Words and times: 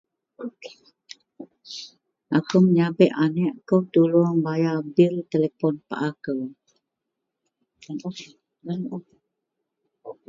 Akou 2.37 2.61
menyabek 2.65 3.15
aneak 3.23 3.55
kou 3.67 3.81
tuluong 3.91 4.37
bayar 4.45 4.77
bil 4.95 5.15
telipon 5.31 5.75
paa 5.89 6.09
kou. 6.23 6.41
Yen 7.83 7.97
un 8.07 8.15
yen 8.67 8.81
un. 8.95 9.03